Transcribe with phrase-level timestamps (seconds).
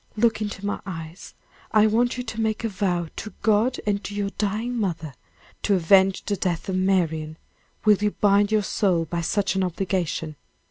[0.17, 1.35] Look into my eyes.
[1.71, 5.13] I want you to make a vow to God and to your dying mother,
[5.61, 7.37] to avenge the death of Marian.
[7.85, 10.37] Will you bind your soul by such an obligation?"